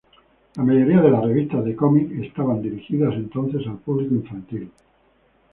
La 0.55 0.63
mayoría 0.63 0.99
de 0.99 1.11
las 1.11 1.23
revistas 1.23 1.63
de 1.63 1.75
cómics 1.75 2.25
estaban 2.25 2.59
dirigidas 2.59 3.13
entonces 3.13 3.67
al 3.67 3.77
público 3.77 4.15
infantil. 4.15 4.71